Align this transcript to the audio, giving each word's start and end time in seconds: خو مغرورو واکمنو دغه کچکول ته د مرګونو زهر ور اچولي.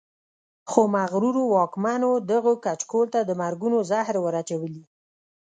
خو 0.69 0.81
مغرورو 0.95 1.43
واکمنو 1.55 2.11
دغه 2.31 2.51
کچکول 2.65 3.07
ته 3.13 3.19
د 3.23 3.31
مرګونو 3.41 3.77
زهر 3.91 4.15
ور 4.21 4.33
اچولي. 4.41 4.83